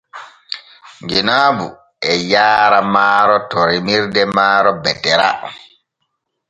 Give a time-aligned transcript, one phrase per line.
[1.09, 1.67] Jeenabu
[2.11, 5.29] e yaara maaro to remirde maaro Betera.